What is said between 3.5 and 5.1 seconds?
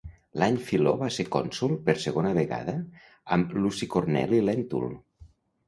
Luci Corneli Lèntul.